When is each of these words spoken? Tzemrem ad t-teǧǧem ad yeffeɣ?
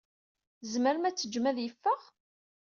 Tzemrem 0.59 1.03
ad 1.07 1.13
t-teǧǧem 1.15 1.45
ad 1.49 1.57
yeffeɣ? 1.61 2.01